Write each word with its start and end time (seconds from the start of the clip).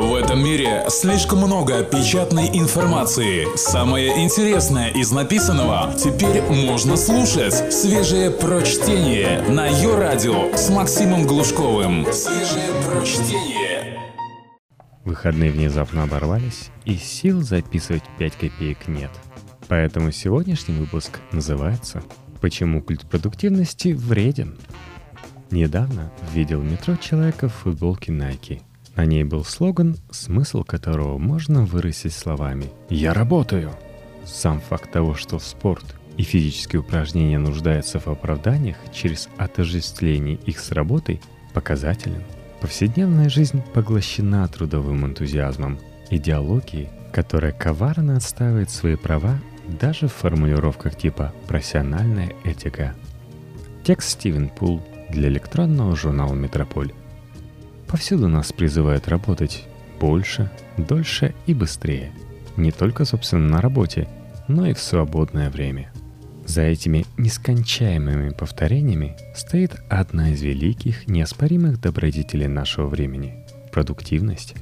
В 0.00 0.14
этом 0.14 0.42
мире 0.42 0.86
слишком 0.88 1.40
много 1.40 1.84
печатной 1.84 2.48
информации. 2.58 3.46
Самое 3.54 4.24
интересное 4.24 4.88
из 4.88 5.12
написанного 5.12 5.92
теперь 5.92 6.40
можно 6.40 6.96
слушать. 6.96 7.70
Свежее 7.70 8.30
прочтение 8.30 9.42
на 9.42 9.66
ее 9.66 9.98
радио 9.98 10.56
с 10.56 10.70
Максимом 10.70 11.26
Глушковым. 11.26 12.06
Свежее 12.14 12.70
прочтение. 12.88 14.00
Выходные 15.04 15.50
внезапно 15.50 16.04
оборвались, 16.04 16.70
и 16.86 16.96
сил 16.96 17.42
записывать 17.42 18.04
5 18.18 18.32
копеек 18.36 18.88
нет. 18.88 19.10
Поэтому 19.68 20.12
сегодняшний 20.12 20.76
выпуск 20.76 21.20
называется 21.30 22.02
«Почему 22.40 22.80
культ 22.80 23.02
продуктивности 23.02 23.88
вреден?». 23.88 24.56
Недавно 25.50 26.10
видел 26.32 26.60
в 26.60 26.64
метро 26.64 26.96
человека 26.96 27.50
в 27.50 27.54
футболке 27.54 28.12
Nike– 28.12 28.62
на 29.00 29.06
ней 29.06 29.24
был 29.24 29.46
слоган, 29.46 29.96
смысл 30.10 30.62
которого 30.62 31.16
можно 31.16 31.64
выразить 31.64 32.12
словами 32.12 32.66
«Я 32.90 33.14
работаю». 33.14 33.72
Сам 34.26 34.60
факт 34.60 34.92
того, 34.92 35.14
что 35.14 35.38
в 35.38 35.42
спорт 35.42 35.96
и 36.18 36.22
физические 36.22 36.80
упражнения 36.80 37.38
нуждаются 37.38 37.98
в 37.98 38.08
оправданиях 38.08 38.76
через 38.92 39.30
отождествление 39.38 40.34
их 40.44 40.60
с 40.60 40.70
работой, 40.72 41.22
показателен. 41.54 42.22
Повседневная 42.60 43.30
жизнь 43.30 43.62
поглощена 43.72 44.46
трудовым 44.48 45.06
энтузиазмом, 45.06 45.78
идеологией, 46.10 46.90
которая 47.10 47.52
коварно 47.52 48.18
отстаивает 48.18 48.68
свои 48.68 48.96
права 48.96 49.38
даже 49.80 50.08
в 50.08 50.12
формулировках 50.12 50.94
типа 50.94 51.32
«профессиональная 51.48 52.34
этика». 52.44 52.94
Текст 53.82 54.10
Стивен 54.10 54.50
Пул 54.50 54.82
для 55.08 55.30
электронного 55.30 55.96
журнала 55.96 56.34
«Метрополь». 56.34 56.92
Повсюду 57.90 58.28
нас 58.28 58.52
призывают 58.52 59.08
работать 59.08 59.64
больше, 59.98 60.48
дольше 60.76 61.34
и 61.46 61.54
быстрее. 61.54 62.12
Не 62.56 62.70
только, 62.70 63.04
собственно, 63.04 63.48
на 63.48 63.60
работе, 63.60 64.06
но 64.46 64.64
и 64.66 64.74
в 64.74 64.78
свободное 64.78 65.50
время. 65.50 65.92
За 66.46 66.62
этими 66.62 67.04
нескончаемыми 67.18 68.30
повторениями 68.30 69.16
стоит 69.34 69.74
одна 69.88 70.30
из 70.30 70.40
великих, 70.40 71.08
неоспоримых 71.08 71.80
добродетелей 71.80 72.46
нашего 72.46 72.86
времени– 72.86 73.44
продуктивность. 73.72 74.54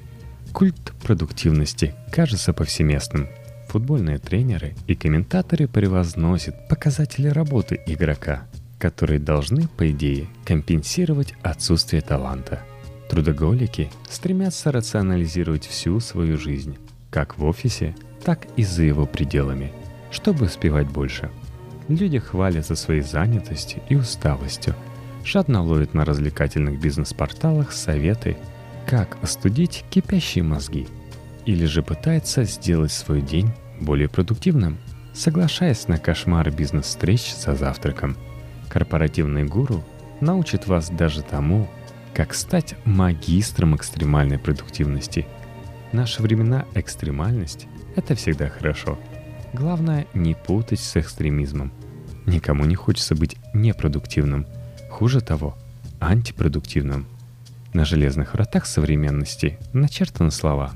Культ 0.55 0.95
продуктивности 1.03 1.95
кажется 2.11 2.55
повсеместным. 2.55 3.29
Футбольные 3.69 4.17
тренеры 4.17 4.75
и 4.87 4.95
комментаторы 4.95 5.69
превозносят 5.69 6.67
показатели 6.67 7.29
работы 7.29 7.79
игрока, 7.85 8.45
которые 8.79 9.21
должны, 9.21 9.69
по 9.69 9.91
идее, 9.91 10.29
компенсировать 10.47 11.35
отсутствие 11.43 12.01
таланта– 12.01 12.63
Трудоголики 13.09 13.91
стремятся 14.11 14.71
рационализировать 14.71 15.67
всю 15.67 15.99
свою 16.01 16.37
жизнь, 16.37 16.77
как 17.11 17.39
в 17.39 17.45
офисе, 17.45 17.97
так 18.23 18.47
и 18.57 18.65
за 18.65 18.83
его 18.83 19.07
пределами, 19.07 19.73
чтобы 20.11 20.47
успевать 20.47 20.89
больше. 20.89 21.31
Люди 21.89 22.19
хвалятся 22.19 22.77
своей 22.77 23.01
занятостью 23.01 23.81
и 23.89 23.97
усталостью, 23.97 24.75
жадно 25.25 25.63
ловят 25.63 25.95
на 25.95 26.05
развлекательных 26.05 26.79
бизнес-порталах 26.79 27.73
советы, 27.73 28.37
как 28.87 29.17
остудить 29.23 29.85
кипящие 29.91 30.45
мозги, 30.45 30.87
или 31.47 31.65
же 31.65 31.83
пытаются 31.83 32.45
сделать 32.45 32.93
свой 32.93 33.23
день 33.23 33.51
более 33.81 34.09
продуктивным, 34.09 34.77
соглашаясь 35.15 35.89
на 35.89 35.97
кошмар 35.97 36.51
бизнес-встреч 36.51 37.35
за 37.35 37.55
завтраком. 37.55 38.17
Корпоративный 38.69 39.45
гуру 39.45 39.83
научит 40.21 40.67
вас 40.67 40.91
даже 40.91 41.23
тому, 41.23 41.69
как 42.15 42.35
стать 42.35 42.75
магистром 42.85 43.77
экстремальной 43.77 44.39
продуктивности. 44.39 45.27
В 45.91 45.95
наши 45.95 46.23
времена 46.23 46.67
экстремальность– 46.75 47.67
это 47.97 48.15
всегда 48.15 48.49
хорошо. 48.49 48.99
Главное 49.53 50.07
не 50.15 50.35
путать 50.35 50.81
с 50.81 50.97
экстремизмом. 50.97 51.73
Никому 52.27 52.65
не 52.65 52.75
хочется 52.75 53.15
быть 53.15 53.37
непродуктивным. 53.55 54.47
Хуже 54.91 55.21
того, 55.21 55.57
антипродуктивным. 56.01 57.07
На 57.73 57.85
железных 57.85 58.35
вратах 58.35 58.67
современности 58.67 59.59
начертаны 59.73 60.31
слова 60.31 60.73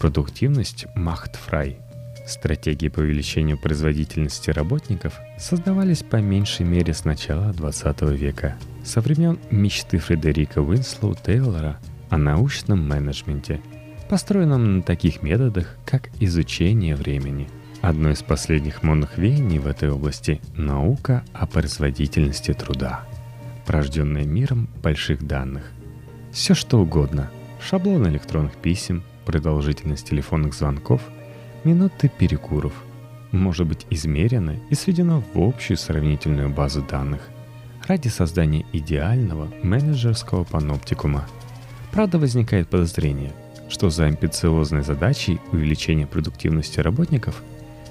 «Продуктивность 0.00 0.86
macht 0.94 1.29
frei», 1.29 1.78
Стратегии 2.26 2.88
по 2.88 3.00
увеличению 3.00 3.56
производительности 3.56 4.50
работников 4.50 5.14
создавались 5.38 6.02
по 6.02 6.16
меньшей 6.16 6.66
мере 6.66 6.92
с 6.92 7.04
начала 7.04 7.52
20 7.52 8.02
века, 8.02 8.56
со 8.84 9.00
времен 9.00 9.38
мечты 9.52 9.98
Фредерика 9.98 10.60
Уинслоу 10.60 11.14
Тейлора 11.14 11.78
о 12.10 12.18
научном 12.18 12.86
менеджменте, 12.88 13.60
построенном 14.08 14.78
на 14.78 14.82
таких 14.82 15.22
методах, 15.22 15.76
как 15.86 16.10
изучение 16.18 16.96
времени. 16.96 17.48
Одно 17.80 18.10
из 18.10 18.22
последних 18.24 18.82
модных 18.82 19.18
веяний 19.18 19.60
в 19.60 19.68
этой 19.68 19.90
области– 19.90 20.40
наука 20.56 21.24
о 21.32 21.46
производительности 21.46 22.52
труда, 22.52 23.04
порожденная 23.66 24.24
миром 24.24 24.68
больших 24.82 25.24
данных. 25.24 25.70
Все 26.32 26.54
что 26.54 26.80
угодно– 26.80 27.30
шаблон 27.60 28.08
электронных 28.08 28.56
писем, 28.56 29.04
продолжительность 29.24 30.08
телефонных 30.08 30.54
звонков– 30.54 31.02
минуты 31.66 32.08
перекуров 32.08 32.72
может 33.32 33.66
быть 33.66 33.86
измерено 33.90 34.54
и 34.70 34.76
сведено 34.76 35.20
в 35.34 35.42
общую 35.42 35.76
сравнительную 35.76 36.48
базу 36.48 36.80
данных 36.80 37.22
ради 37.88 38.06
создания 38.06 38.64
идеального 38.72 39.48
менеджерского 39.64 40.44
паноптикума. 40.44 41.26
Правда, 41.90 42.18
возникает 42.18 42.68
подозрение, 42.68 43.32
что 43.68 43.90
за 43.90 44.04
амбициозной 44.04 44.82
задачей 44.82 45.40
увеличения 45.50 46.06
продуктивности 46.06 46.78
работников 46.78 47.42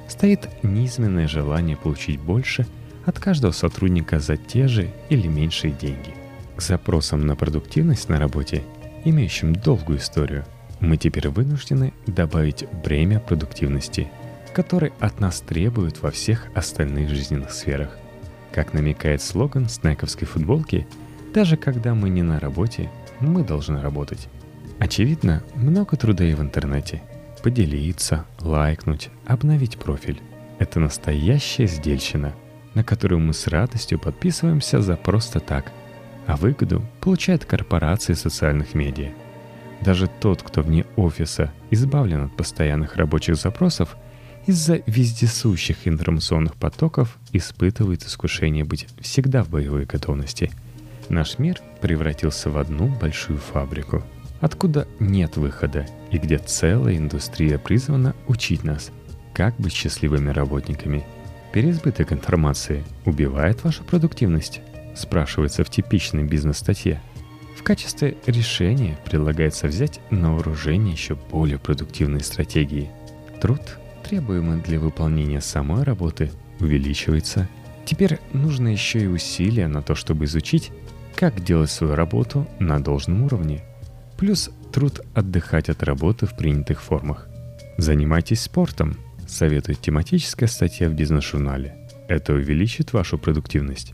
стоит 0.07 0.47
низменное 0.63 1.27
желание 1.27 1.75
получить 1.75 2.19
больше 2.19 2.65
от 3.05 3.19
каждого 3.19 3.51
сотрудника 3.51 4.21
за 4.21 4.37
те 4.37 4.69
же 4.69 4.89
или 5.09 5.27
меньшие 5.27 5.73
деньги. 5.73 6.13
К 6.55 6.61
запросам 6.61 7.27
на 7.27 7.35
продуктивность 7.35 8.07
на 8.07 8.19
работе, 8.19 8.63
имеющим 9.03 9.53
долгую 9.53 9.99
историю– 9.99 10.45
мы 10.79 10.97
теперь 10.97 11.29
вынуждены 11.29 11.93
добавить 12.05 12.67
бремя 12.83 13.19
продуктивности, 13.19 14.07
которое 14.53 14.93
от 14.99 15.19
нас 15.19 15.41
требуют 15.41 16.01
во 16.01 16.11
всех 16.11 16.47
остальных 16.53 17.09
жизненных 17.09 17.51
сферах. 17.51 17.97
Как 18.51 18.73
намекает 18.73 19.21
слоган 19.21 19.67
снековской 19.67 20.27
футболки, 20.27 20.87
даже 21.33 21.57
когда 21.57 21.93
мы 21.93 22.09
не 22.09 22.21
на 22.21 22.39
работе, 22.39 22.89
мы 23.19 23.43
должны 23.43 23.81
работать. 23.81 24.27
Очевидно, 24.79 25.43
много 25.55 25.97
труда 25.97 26.23
и 26.23 26.33
в 26.33 26.41
интернете. 26.41 27.01
Поделиться, 27.43 28.25
лайкнуть, 28.39 29.09
обновить 29.25 29.77
профиль. 29.77 30.21
Это 30.57 30.79
настоящая 30.79 31.67
сдельщина, 31.67 32.33
на 32.73 32.83
которую 32.83 33.19
мы 33.19 33.33
с 33.33 33.47
радостью 33.47 33.99
подписываемся 33.99 34.81
за 34.81 34.95
просто 34.95 35.39
так, 35.39 35.71
а 36.27 36.37
выгоду 36.37 36.83
получают 37.01 37.45
корпорации 37.45 38.13
социальных 38.13 38.73
медиа– 38.73 39.11
даже 39.85 40.07
тот, 40.07 40.41
кто 40.41 40.63
вне 40.63 40.85
офиса 40.95 41.53
избавлен 41.69 42.25
от 42.25 42.35
постоянных 42.35 42.95
рабочих 42.95 43.35
запросов, 43.35 43.95
из-за 44.47 44.81
вездесущих 44.87 45.87
информационных 45.87 46.55
потоков 46.55 47.17
испытывает 47.31 48.03
искушение 48.03 48.63
быть 48.63 48.87
всегда 48.99 49.43
в 49.43 49.49
боевой 49.49 49.85
готовности. 49.85 50.51
Наш 51.09 51.37
мир 51.37 51.61
превратился 51.81 52.49
в 52.49 52.57
одну 52.57 52.87
большую 52.87 53.37
фабрику, 53.37 54.03
откуда 54.41 54.87
нет 54.99 55.37
выхода 55.37 55.85
и 56.11 56.17
где 56.17 56.39
целая 56.39 56.97
индустрия 56.97 57.59
призвана 57.59 58.15
учить 58.27 58.63
нас, 58.63 58.91
как 59.33 59.55
быть 59.57 59.73
счастливыми 59.73 60.31
работниками. 60.31 61.05
Переизбыток 61.53 62.11
информации 62.11 62.83
убивает 63.05 63.63
вашу 63.63 63.83
продуктивность, 63.83 64.61
спрашивается 64.95 65.63
в 65.63 65.69
типичной 65.69 66.23
бизнес-статье– 66.23 66.99
качестве 67.65 68.15
решения 68.27 68.97
предлагается 69.03 69.67
взять 69.67 69.99
на 70.11 70.35
вооружение 70.35 70.93
еще 70.93 71.15
более 71.15 71.57
продуктивные 71.57 72.23
стратегии. 72.23 72.91
Труд, 73.41 73.59
требуемый 74.03 74.61
для 74.61 74.79
выполнения 74.79 75.41
самой 75.41 75.83
работы, 75.83 76.31
увеличивается. 76.59 77.49
Теперь 77.83 78.19
нужно 78.33 78.67
еще 78.67 78.99
и 78.99 79.07
усилия 79.07 79.67
на 79.67 79.81
то, 79.81 79.95
чтобы 79.95 80.25
изучить, 80.25 80.71
как 81.15 81.43
делать 81.43 81.71
свою 81.71 81.95
работу 81.95 82.47
на 82.59 82.81
должном 82.81 83.23
уровне. 83.23 83.63
Плюс 84.15 84.51
труд 84.71 85.01
отдыхать 85.15 85.69
от 85.69 85.81
работы 85.81 86.27
в 86.27 86.37
принятых 86.37 86.83
формах. 86.83 87.27
Занимайтесь 87.77 88.41
спортом, 88.41 88.95
советует 89.27 89.81
тематическая 89.81 90.47
статья 90.47 90.87
в 90.87 90.93
бизнес-журнале. 90.93 91.75
Это 92.07 92.33
увеличит 92.33 92.93
вашу 92.93 93.17
продуктивность. 93.17 93.93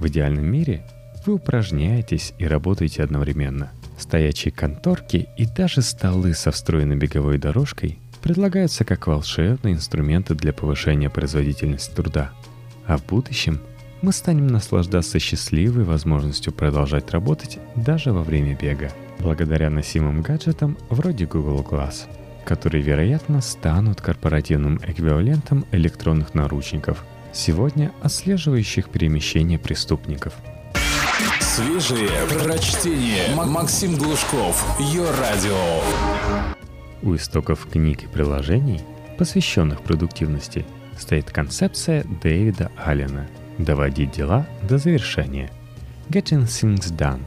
В 0.00 0.08
идеальном 0.08 0.46
мире 0.46 0.84
вы 1.24 1.34
упражняетесь 1.34 2.34
и 2.38 2.46
работаете 2.46 3.02
одновременно. 3.02 3.70
Стоячие 3.98 4.52
конторки 4.52 5.28
и 5.36 5.46
даже 5.46 5.82
столы 5.82 6.34
со 6.34 6.50
встроенной 6.50 6.96
беговой 6.96 7.38
дорожкой 7.38 7.98
предлагаются 8.22 8.84
как 8.84 9.06
волшебные 9.06 9.74
инструменты 9.74 10.34
для 10.34 10.52
повышения 10.52 11.10
производительности 11.10 11.94
труда. 11.94 12.32
А 12.86 12.96
в 12.96 13.06
будущем 13.06 13.60
мы 14.02 14.12
станем 14.12 14.48
наслаждаться 14.48 15.18
счастливой 15.18 15.84
возможностью 15.84 16.52
продолжать 16.52 17.10
работать 17.10 17.58
даже 17.76 18.12
во 18.12 18.22
время 18.22 18.56
бега– 18.56 18.90
благодаря 19.18 19.70
носимым 19.70 20.22
гаджетам 20.22 20.76
вроде 20.90 21.26
Google 21.26 21.66
Glass, 21.68 22.06
которые, 22.44 22.82
вероятно, 22.82 23.40
станут 23.40 24.00
корпоративным 24.00 24.78
эквивалентом 24.86 25.64
электронных 25.72 26.34
наручников, 26.34 27.04
сегодня 27.32 27.92
отслеживающих 28.02 28.88
перемещение 28.88 29.58
преступников. 29.58 30.34
Свежие 31.54 32.10
прочтение. 32.26 33.32
Максим 33.36 33.96
Глушков. 33.96 34.76
Ее 34.80 35.08
радио. 35.08 35.56
У 37.00 37.14
истоков 37.14 37.68
книг 37.70 38.02
и 38.02 38.06
приложений, 38.08 38.80
посвященных 39.18 39.82
продуктивности, 39.82 40.66
стоит 40.98 41.30
концепция 41.30 42.04
Дэвида 42.24 42.72
Аллена 42.76 43.28
«Доводить 43.58 44.10
дела 44.10 44.48
до 44.68 44.78
завершения» 44.78 45.48
Getting 46.08 46.42
Things 46.46 46.90
Done, 46.90 47.22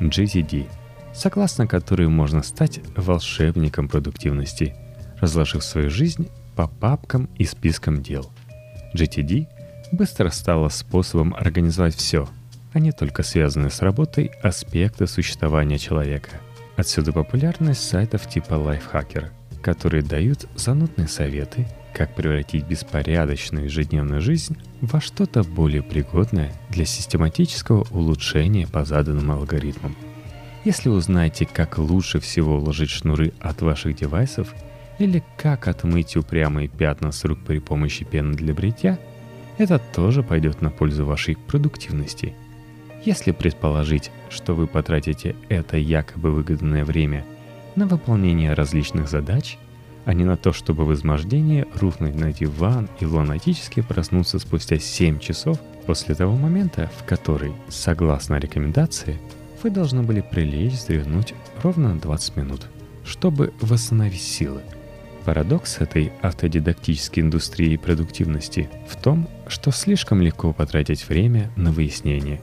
GTD, 0.00 0.66
согласно 1.14 1.68
которой 1.68 2.08
можно 2.08 2.42
стать 2.42 2.80
волшебником 2.96 3.88
продуктивности, 3.88 4.74
разложив 5.20 5.62
свою 5.62 5.88
жизнь 5.88 6.28
по 6.56 6.66
папкам 6.66 7.30
и 7.36 7.44
спискам 7.44 8.02
дел. 8.02 8.28
GTD 8.96 9.46
быстро 9.92 10.30
стала 10.30 10.68
способом 10.68 11.32
организовать 11.32 11.94
все, 11.94 12.28
не 12.74 12.92
только 12.92 13.22
связанные 13.22 13.70
с 13.70 13.82
работой 13.82 14.32
аспекты 14.42 15.06
существования 15.06 15.78
человека. 15.78 16.30
Отсюда 16.76 17.12
популярность 17.12 17.88
сайтов 17.88 18.28
типа 18.28 18.54
Lifehacker, 18.54 19.30
которые 19.62 20.02
дают 20.02 20.46
занудные 20.56 21.08
советы– 21.08 21.66
как 21.98 22.14
превратить 22.14 22.64
беспорядочную 22.64 23.64
ежедневную 23.64 24.20
жизнь 24.20 24.56
во 24.80 25.00
что-то 25.00 25.42
более 25.42 25.82
пригодное 25.82 26.52
для 26.70 26.84
систематического 26.84 27.86
улучшения 27.90 28.68
по 28.68 28.84
заданным 28.84 29.32
алгоритмам. 29.32 29.96
Если 30.64 30.88
узнаете, 30.88 31.44
как 31.44 31.76
лучше 31.78 32.20
всего 32.20 32.56
уложить 32.56 32.90
шнуры 32.90 33.32
от 33.40 33.62
ваших 33.62 33.96
девайсов 33.96 34.54
или 35.00 35.24
как 35.36 35.66
отмыть 35.66 36.16
упрямые 36.16 36.68
пятна 36.68 37.10
с 37.10 37.24
рук 37.24 37.40
при 37.44 37.58
помощи 37.58 38.04
пены 38.04 38.34
для 38.34 38.54
бритья, 38.54 38.98
это 39.56 39.80
тоже 39.92 40.22
пойдет 40.22 40.62
на 40.62 40.70
пользу 40.70 41.04
вашей 41.04 41.36
продуктивности. 41.36 42.34
Если 43.04 43.32
предположить, 43.32 44.10
что 44.28 44.54
вы 44.54 44.66
потратите 44.66 45.36
это 45.48 45.76
якобы 45.76 46.30
выгодное 46.30 46.84
время 46.84 47.24
на 47.76 47.86
выполнение 47.86 48.54
различных 48.54 49.08
задач– 49.08 49.58
а 50.08 50.14
не 50.14 50.24
на 50.24 50.38
то, 50.38 50.54
чтобы 50.54 50.86
в 50.86 50.94
измождении 50.94 51.66
рухнуть 51.74 52.14
на 52.14 52.32
диван 52.32 52.88
и 52.98 53.04
лунатически 53.04 53.82
проснуться 53.82 54.38
спустя 54.38 54.78
7 54.78 55.18
часов 55.18 55.60
после 55.84 56.14
того 56.14 56.34
момента, 56.34 56.90
в 56.96 57.04
который, 57.04 57.52
согласно 57.68 58.36
рекомендации, 58.36 59.18
вы 59.62 59.68
должны 59.68 60.02
были 60.02 60.22
прилечь 60.22 60.72
вздремнуть 60.72 61.34
ровно 61.62 61.92
на 61.92 62.00
20 62.00 62.36
минут, 62.36 62.68
чтобы 63.04 63.52
восстановить 63.60 64.22
силы. 64.22 64.62
Парадокс 65.26 65.76
этой 65.82 66.10
автодидактической 66.22 67.20
индустрии 67.20 67.76
продуктивности 67.76 68.70
в 68.88 68.96
том, 68.96 69.28
что 69.46 69.72
слишком 69.72 70.22
легко 70.22 70.54
потратить 70.54 71.06
время 71.06 71.50
на 71.54 71.70
выяснение, 71.70 72.40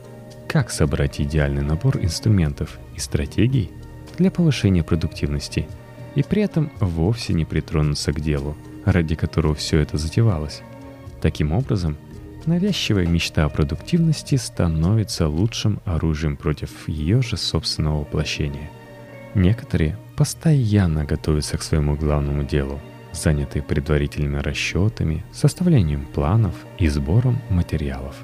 как 0.47 0.69
собрать 0.69 1.19
идеальный 1.19 1.61
набор 1.61 1.97
инструментов 1.97 2.79
и 2.95 2.99
стратегий 2.99 3.71
для 4.17 4.31
повышения 4.31 4.83
продуктивности– 4.83 5.67
и 6.15 6.23
при 6.23 6.41
этом 6.41 6.71
вовсе 6.79 7.33
не 7.33 7.45
притронуться 7.45 8.11
к 8.11 8.19
делу, 8.19 8.57
ради 8.85 9.15
которого 9.15 9.53
все 9.53 9.79
это 9.79 9.97
затевалось. 9.97 10.61
Таким 11.21 11.51
образом, 11.51 11.97
навязчивая 12.45 13.05
мечта 13.05 13.45
о 13.45 13.49
продуктивности 13.49 14.35
становится 14.35 15.27
лучшим 15.27 15.81
оружием 15.85 16.37
против 16.37 16.87
ее 16.87 17.21
же 17.21 17.37
собственного 17.37 17.99
воплощения. 17.99 18.69
Некоторые 19.33 19.97
постоянно 20.15 21.03
готовятся 21.03 21.57
к 21.57 21.63
своему 21.63 21.95
главному 21.95 22.43
делу, 22.43 22.79
занятые 23.11 23.61
предварительными 23.63 24.37
расчетами, 24.37 25.25
составлением 25.33 26.05
планов 26.05 26.55
и 26.77 26.87
сбором 26.87 27.41
материалов. 27.49 28.15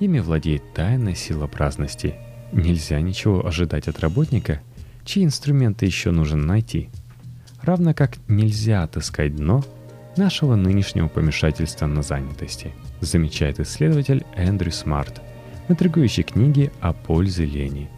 Ими 0.00 0.20
владеет 0.20 0.62
тайная 0.74 1.14
сила 1.14 1.46
праздности. 1.46 2.14
Нельзя 2.52 3.00
ничего 3.00 3.46
ожидать 3.46 3.88
от 3.88 4.00
работника, 4.00 4.60
чьи 5.04 5.24
инструменты 5.24 5.86
еще 5.86 6.10
нужно 6.10 6.38
найти– 6.38 6.88
равно 7.62 7.94
как 7.94 8.16
нельзя 8.28 8.82
отыскать 8.82 9.36
дно 9.36 9.64
нашего 10.16 10.56
нынешнего 10.56 11.08
помешательства 11.08 11.86
на 11.86 12.02
занятости, 12.02 12.72
замечает 13.00 13.60
исследователь 13.60 14.24
Эндрю 14.34 14.72
Смарт 14.72 15.20
в 15.66 15.72
интригующей 15.72 16.22
книге 16.22 16.72
о 16.80 16.92
пользе 16.92 17.44
лени. 17.44 17.88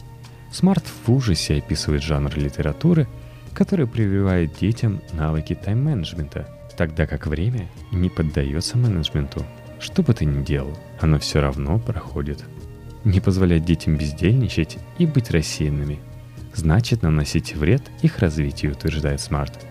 Смарт 0.52 0.84
в 0.84 1.12
ужасе 1.12 1.58
описывает 1.58 2.02
жанр 2.02 2.36
литературы, 2.36 3.06
который 3.54 3.86
прививает 3.86 4.58
детям 4.58 5.00
навыки 5.12 5.54
тайм-менеджмента, 5.54 6.48
тогда 6.76 7.06
как 7.06 7.26
время 7.26 7.68
не 7.92 8.08
поддается 8.08 8.76
менеджменту. 8.76 9.44
Что 9.80 10.02
бы 10.02 10.14
ты 10.14 10.24
ни 10.24 10.44
делал, 10.44 10.76
оно 11.00 11.18
все 11.18 11.40
равно 11.40 11.78
проходит. 11.78 12.44
Не 13.04 13.20
позволять 13.20 13.64
детям 13.64 13.96
бездельничать 13.96 14.78
и 14.98 15.06
быть 15.06 15.30
рассеянными– 15.30 15.98
значит 16.54 17.02
наносить 17.02 17.54
вред 17.54 17.82
их 18.02 18.18
развитию, 18.18 18.72
утверждает 18.72 19.20
Смарт. 19.20 19.66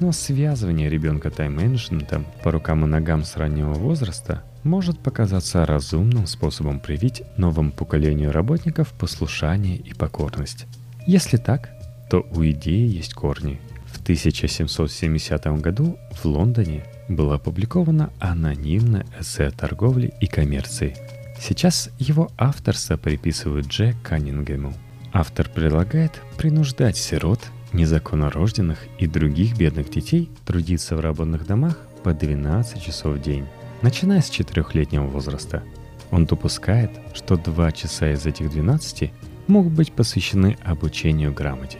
Но 0.00 0.12
связывание 0.12 0.88
ребенка 0.90 1.30
тайм-менеджментом 1.30 2.26
по 2.42 2.50
рукам 2.50 2.84
и 2.84 2.88
ногам 2.88 3.24
с 3.24 3.36
раннего 3.36 3.72
возраста 3.74 4.42
может 4.64 4.98
показаться 4.98 5.64
разумным 5.66 6.26
способом 6.26 6.80
привить 6.80 7.22
новому 7.36 7.70
поколению 7.70 8.32
работников 8.32 8.92
послушание 8.92 9.76
и 9.76 9.94
покорность. 9.94 10.66
Если 11.06 11.36
так, 11.36 11.70
то 12.10 12.26
у 12.30 12.44
идеи 12.44 12.88
есть 12.88 13.14
корни. 13.14 13.60
В 13.86 14.02
1770 14.02 15.46
году 15.60 15.96
в 16.12 16.24
Лондоне 16.24 16.84
было 17.08 17.36
опубликовано 17.36 18.10
анонимное 18.20 19.06
эссе 19.20 19.46
о 19.46 19.50
торговле 19.50 20.12
и 20.20 20.26
коммерции. 20.26 20.96
Сейчас 21.40 21.90
его 21.98 22.30
авторство 22.38 22.96
приписывают 22.96 23.66
Дже 23.66 23.94
Каннингему– 24.02 24.72
Автор 25.16 25.48
предлагает 25.48 26.20
принуждать 26.38 26.96
сирот, 26.96 27.38
незаконнорожденных 27.72 28.80
и 28.98 29.06
других 29.06 29.56
бедных 29.56 29.88
детей 29.88 30.28
трудиться 30.44 30.96
в 30.96 31.00
работных 31.00 31.46
домах 31.46 31.78
по 32.02 32.12
12 32.12 32.82
часов 32.82 33.18
в 33.18 33.22
день, 33.22 33.46
начиная 33.80 34.20
с 34.20 34.28
4-летнего 34.28 35.06
возраста. 35.06 35.62
Он 36.10 36.26
допускает, 36.26 36.90
что 37.14 37.36
2 37.36 37.70
часа 37.70 38.10
из 38.10 38.26
этих 38.26 38.50
12 38.50 39.12
могут 39.46 39.72
быть 39.72 39.92
посвящены 39.92 40.58
обучению 40.64 41.32
грамоте. 41.32 41.78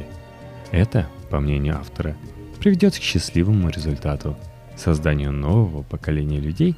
Это, 0.71 1.09
по 1.29 1.41
мнению 1.41 1.79
автора, 1.79 2.17
приведет 2.61 2.95
к 2.95 3.03
счастливому 3.03 3.69
результату– 3.69 4.37
созданию 4.77 5.33
нового 5.33 5.83
поколения 5.83 6.41
людей, 6.41 6.77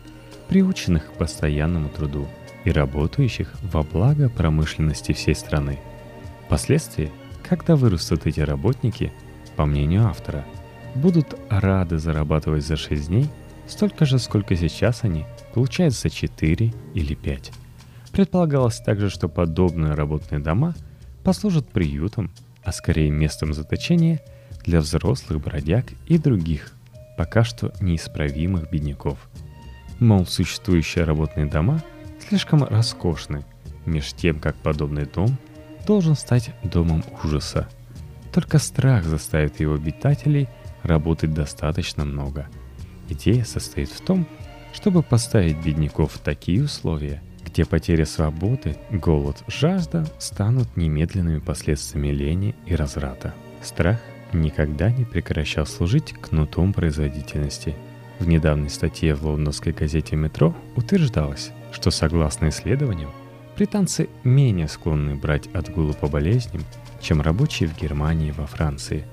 приученных 0.49 1.07
к 1.07 1.13
постоянному 1.13 1.89
труду 1.89 2.27
и 2.65 2.71
работающих 2.71 3.53
во 3.63 3.83
благо 3.83 4.29
промышленности 4.29 5.13
всей 5.13 5.35
страны– 5.35 5.79
Впоследствии, 6.47 7.11
когда 7.43 7.75
вырастут 7.75 8.27
эти 8.27 8.39
работники, 8.39 9.13
по 9.57 9.67
мнению 9.67 10.07
автора, 10.07 10.45
будут 10.95 11.35
рады 11.49 11.99
зарабатывать 11.99 12.65
за 12.65 12.77
6 12.77 13.09
дней 13.09 13.29
столько 13.67 14.05
же, 14.05 14.21
сколько 14.21 14.55
сейчас 14.55 15.03
они 15.03 15.27
получают 15.55 15.93
за 15.95 16.09
4 16.09 16.73
или 16.95 17.15
5. 17.15 17.53
Предполагалось 18.13 18.79
также, 18.79 19.11
что 19.11 19.29
подобные 19.29 19.95
работные 19.95 20.39
дома 20.39 20.75
послужат 21.25 21.69
приютом, 21.69 22.31
а 22.63 22.71
скорее 22.71 23.11
местом 23.11 23.53
заточения 23.53 24.21
для 24.65 24.81
взрослых 24.81 25.41
бродяг 25.41 25.87
и 26.07 26.19
других, 26.19 26.73
пока 27.17 27.45
что 27.45 27.73
неисправимых 27.81 28.71
бедняков. 28.71 29.19
Мол, 29.99 30.27
существующие 30.27 31.05
работные 31.05 31.47
дома 31.47 31.83
слишком 32.29 32.65
роскошны, 32.65 33.45
меж 33.87 34.13
тем, 34.13 34.39
как 34.39 34.57
подобный 34.57 35.07
дом 35.07 35.37
должен 35.87 36.17
стать 36.17 36.51
домом 36.63 37.05
ужаса. 37.25 37.69
Только 38.33 38.59
страх 38.59 39.05
заставит 39.05 39.61
его 39.61 39.75
обитателей 39.75 40.49
работать 40.83 41.33
достаточно 41.33 42.05
много. 42.05 42.49
Идея 43.09 43.45
состоит 43.45 43.91
в 43.91 44.01
том, 44.01 44.27
чтобы 44.73 45.03
поставить 45.03 45.65
бедняков 45.65 46.13
в 46.13 46.19
такие 46.19 46.65
условия, 46.65 47.23
где 47.45 47.65
потеря 47.65 48.05
свободы, 48.05 48.77
голод, 48.91 49.43
жажда 49.47 50.07
станут 50.19 50.77
немедленными 50.77 51.39
последствиями 51.39 52.09
лени 52.09 52.55
и 52.67 52.75
разврата. 52.75 53.33
Страх 53.63 54.01
никогда 54.41 54.91
не 54.91 55.05
прекращал 55.05 55.67
служить 55.67 56.13
кнутом 56.13 56.73
производительности. 56.73 57.75
В 58.19 58.27
недавней 58.27 58.69
статье 58.69 59.15
в 59.15 59.27
лондонской 59.27 59.73
газете 59.73 60.17
«Метро» 60.17 60.55
утверждалось, 60.75 61.51
что 61.73 61.91
согласно 61.91 62.49
исследованиям, 62.49 63.11
Британцы 63.57 64.11
менее 64.23 64.69
склонны 64.69 65.15
брать 65.15 65.49
отгулы 65.55 65.95
по 65.95 66.09
болезням, 66.09 66.63
чем 67.01 67.23
рабочие 67.23 67.69
в 67.71 67.77
Германии 67.81 68.29
и 68.29 68.33
во 68.33 68.47
Франции. 68.47 69.05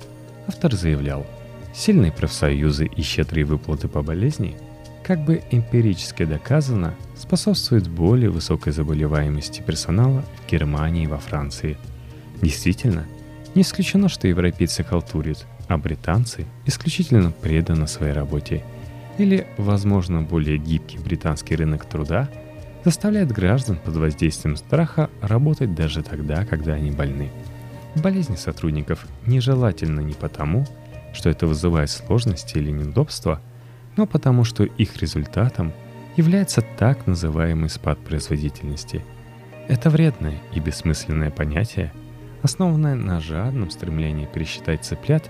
Автор 0.47 0.73
заявлял, 0.73 1.25
сильные 1.73 2.11
профсоюзы 2.11 2.85
и 2.85 3.01
щедрые 3.01 3.45
выплаты 3.45 3.87
по 3.87 4.01
болезни, 4.01 4.57
как 5.01 5.23
бы 5.23 5.41
эмпирически 5.49 6.25
доказано, 6.25 6.93
способствуют 7.15 7.87
более 7.87 8.29
высокой 8.29 8.73
заболеваемости 8.73 9.61
персонала 9.61 10.25
в 10.45 10.51
Германии 10.51 11.05
и 11.05 11.07
во 11.07 11.19
Франции. 11.19 11.77
Действительно, 12.41 13.05
Не 13.55 13.61
исключено, 13.61 14.09
что 14.09 14.27
европейцы 14.27 14.83
халтурят, 14.83 15.45
а 15.67 15.77
британцы 15.77 16.45
исключительно 16.65 17.31
преданы 17.31 17.87
своей 17.87 18.13
работе. 18.13 18.63
Или, 19.19 19.45
возможно, 19.57 20.21
более 20.23 20.57
гибкий 20.57 20.97
британский 20.97 21.55
рынок 21.55 21.85
труда 21.85 22.29
заставляет 22.83 23.31
граждан 23.31 23.77
под 23.77 23.95
воздействием 23.95 24.55
страха 24.55 25.09
работать 25.21 25.75
даже 25.75 26.01
тогда, 26.01 26.45
когда 26.45 26.73
они 26.73 26.89
больны. 26.89 27.29
Болезни 27.95 28.35
сотрудников 28.35 29.05
нежелательны 29.27 30.01
не 30.01 30.13
потому, 30.13 30.65
что 31.13 31.29
это 31.29 31.45
вызывает 31.45 31.91
сложности 31.91 32.57
или 32.57 32.71
неудобства, 32.71 33.39
но 33.97 34.07
потому 34.07 34.43
что 34.45 34.63
их 34.63 34.97
результатом 34.97 35.73
является 36.17 36.63
так 36.77 37.05
называемый 37.05 37.69
спад 37.69 37.99
производительности. 37.99 39.01
Это 39.67 39.91
вредное 39.91 40.39
и 40.55 40.59
бессмысленное 40.59 41.29
понятие– 41.29 41.93
основанная 42.43 42.95
на 42.95 43.19
жадном 43.19 43.71
стремлении 43.71 44.27
пересчитать 44.31 44.85
цыплят 44.85 45.29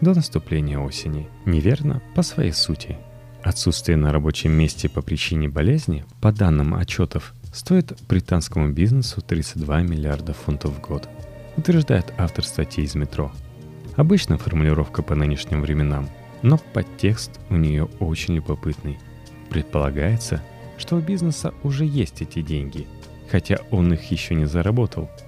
до 0.00 0.14
наступления 0.14 0.78
осени. 0.78 1.28
Неверно 1.44 2.00
по 2.14 2.22
своей 2.22 2.52
сути. 2.52 2.96
Отсутствие 3.42 3.96
на 3.96 4.12
рабочем 4.12 4.52
месте 4.52 4.88
по 4.88 5.02
причине 5.02 5.48
болезни, 5.48 6.04
по 6.20 6.32
данным 6.32 6.74
отчетов, 6.74 7.34
стоит 7.52 8.00
британскому 8.08 8.70
бизнесу 8.70 9.20
32 9.20 9.82
миллиарда 9.82 10.32
фунтов 10.32 10.76
в 10.76 10.80
год, 10.80 11.08
утверждает 11.56 12.14
автор 12.16 12.44
статьи 12.44 12.84
из 12.84 12.94
метро. 12.94 13.32
Обычная 13.96 14.38
формулировка 14.38 15.02
по 15.02 15.16
нынешним 15.16 15.60
временам, 15.60 16.08
но 16.42 16.58
подтекст 16.58 17.40
у 17.50 17.56
нее 17.56 17.88
очень 17.98 18.34
любопытный. 18.34 18.98
Предполагается, 19.50 20.40
что 20.78 20.96
у 20.96 21.00
бизнеса 21.00 21.52
уже 21.64 21.84
есть 21.84 22.22
эти 22.22 22.40
деньги, 22.40 22.86
хотя 23.30 23.58
он 23.72 23.92
их 23.92 24.10
еще 24.12 24.36
не 24.36 24.44
заработал– 24.44 25.10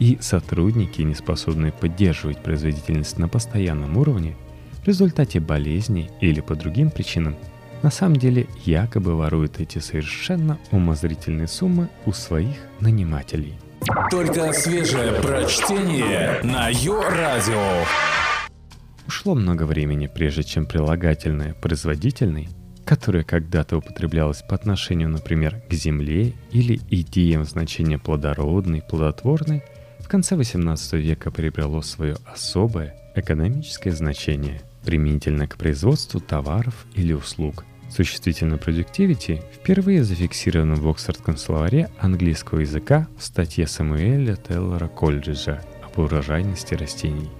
и 0.00 0.16
сотрудники, 0.20 1.02
не 1.02 1.14
способные 1.14 1.72
поддерживать 1.72 2.42
производительность 2.42 3.18
на 3.18 3.28
постоянном 3.28 3.96
уровне, 3.98 4.34
в 4.82 4.86
результате 4.88 5.38
болезни 5.40 6.10
или 6.20 6.40
по 6.40 6.56
другим 6.56 6.90
причинам, 6.90 7.36
на 7.82 7.90
самом 7.90 8.16
деле 8.16 8.46
якобы 8.64 9.14
воруют 9.14 9.60
эти 9.60 9.78
совершенно 9.78 10.58
умозрительные 10.70 11.46
суммы 11.46 11.88
у 12.06 12.12
своих 12.12 12.56
нанимателей. 12.80 13.54
Только 14.10 14.52
свежее 14.52 15.12
прочтение 15.20 16.40
на 16.42 16.68
Йо-Радио. 16.68 17.84
Ушло 19.06 19.34
много 19.34 19.64
времени, 19.64 20.06
прежде 20.06 20.42
чем 20.44 20.66
прилагательное 20.66 21.54
«производительный», 21.54 22.48
которое 22.86 23.22
когда-то 23.22 23.78
употреблялось 23.78 24.42
по 24.42 24.54
отношению, 24.54 25.10
например, 25.10 25.62
к 25.68 25.72
земле 25.74 26.32
или 26.52 26.80
идеям 26.90 27.44
значения 27.44 27.98
плодородный, 27.98 28.82
плодотворный– 28.82 29.62
конце 30.10 30.34
XVIII 30.34 30.98
века 30.98 31.30
приобрело 31.30 31.82
свое 31.82 32.16
особое 32.26 32.96
экономическое 33.14 33.92
значение 33.92 34.60
применительно 34.84 35.46
к 35.46 35.56
производству 35.56 36.18
товаров 36.18 36.74
или 36.96 37.12
услуг. 37.12 37.64
Существительное 37.94 38.58
productivity 38.58 39.40
впервые 39.54 40.02
зафиксировано 40.02 40.74
в 40.74 40.88
Оксфордском 40.88 41.36
словаре 41.36 41.90
английского 42.00 42.58
языка 42.60 43.06
в 43.18 43.24
статье 43.24 43.68
Самуэля 43.68 44.34
Теллора 44.34 44.88
Колриджа 44.88 45.62
об 45.84 45.96
урожайности 45.98 46.74
растений. 46.74 47.30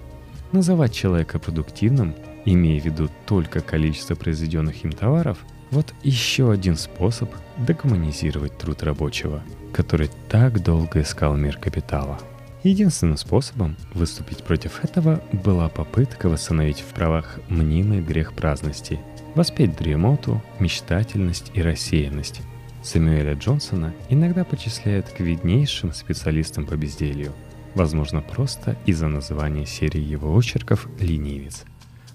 Называть 0.53 0.93
человека 0.93 1.39
продуктивным, 1.39 2.15
имея 2.45 2.79
в 2.79 2.85
виду 2.85 3.09
только 3.25 3.59
количество 3.59 4.15
произведенных 4.15 4.85
им 4.85 4.93
товаров, 4.93 5.39
вот 5.71 5.93
еще 6.03 6.51
один 6.51 6.77
способ 6.77 7.29
декоммунизировать 7.57 8.57
труд 8.57 8.81
рабочего, 8.83 9.41
который 9.73 10.09
так 10.29 10.63
долго 10.63 11.01
искал 11.01 11.35
мир 11.35 11.57
капитала– 11.57 12.17
Единственным 12.63 13.17
способом 13.17 13.75
выступить 13.95 14.43
против 14.43 14.83
этого 14.83 15.23
была 15.31 15.67
попытка 15.67 16.29
восстановить 16.29 16.79
в 16.79 16.93
правах 16.93 17.39
мнимый 17.49 18.01
грех 18.01 18.33
праздности, 18.33 18.99
воспеть 19.33 19.75
дремоту, 19.75 20.43
мечтательность 20.59 21.51
и 21.55 21.61
рассеянность. 21.61 22.41
Сэмюэля 22.83 23.33
Джонсона 23.33 23.93
иногда 24.09 24.43
почисляют 24.43 25.09
к 25.09 25.19
виднейшим 25.19 25.91
специалистам 25.91 26.67
по 26.67 26.75
безделью, 26.75 27.33
возможно, 27.73 28.21
просто 28.21 28.77
из-за 28.85 29.07
названия 29.07 29.65
серии 29.65 30.01
его 30.01 30.35
очерков 30.35 30.87
«Ленивец». 30.99 31.63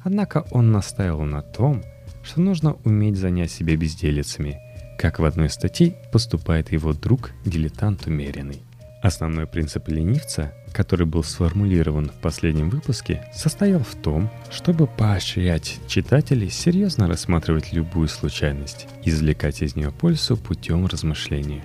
Однако 0.02 0.46
он 0.52 0.70
настаивал 0.70 1.24
на 1.24 1.42
том, 1.42 1.82
что 2.22 2.40
нужно 2.40 2.74
уметь 2.84 3.16
занять 3.16 3.50
себя 3.50 3.76
безделицами, 3.76 4.60
как 4.98 5.18
в 5.18 5.24
одной 5.24 5.50
статье 5.50 5.96
поступает 6.12 6.70
его 6.70 6.92
друг, 6.92 7.32
дилетант 7.44 8.06
умеренный. 8.06 8.65
Основной 9.06 9.46
принцип 9.46 9.86
ленивца, 9.86 10.52
который 10.72 11.06
был 11.06 11.22
сформулирован 11.22 12.08
в 12.08 12.14
последнем 12.14 12.70
выпуске, 12.70 13.22
состоял 13.32 13.78
в 13.78 13.94
том, 13.94 14.28
чтобы 14.50 14.88
поощрять 14.88 15.78
читателей 15.86 16.50
серьезно 16.50 17.06
рассматривать 17.06 17.72
любую 17.72 18.08
случайность, 18.08 18.88
извлекать 19.04 19.62
из 19.62 19.76
нее 19.76 19.92
пользу 19.92 20.36
путем 20.36 20.86
размышления. 20.86 21.62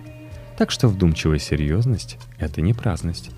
Так 0.56 0.70
что 0.70 0.88
вдумчивая 0.88 1.40
серьезность– 1.40 2.20
это 2.38 2.62
не 2.62 2.76
праздность. 2.76 3.32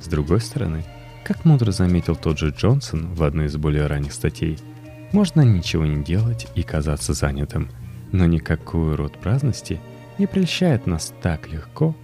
С 0.00 0.06
другой 0.06 0.40
стороны, 0.40 0.82
как 1.22 1.44
мудро 1.44 1.70
заметил 1.70 2.16
тот 2.16 2.38
же 2.38 2.54
Джонсон 2.56 3.12
в 3.12 3.22
одной 3.22 3.48
из 3.48 3.58
более 3.58 3.88
ранних 3.88 4.14
статей, 4.14 4.58
можно 5.12 5.42
ничего 5.42 5.84
не 5.84 6.02
делать 6.02 6.46
и 6.54 6.62
казаться 6.62 7.12
занятым, 7.12 7.68
но 8.10 8.24
никакой 8.24 8.94
род 8.94 9.18
праздности 9.18 9.78
не 10.16 10.26
прельщает 10.26 10.86
нас 10.86 11.12
так 11.20 11.46
легко, 11.52 11.94